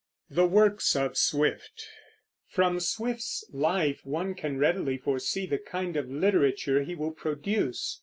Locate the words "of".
0.95-1.15, 5.95-6.09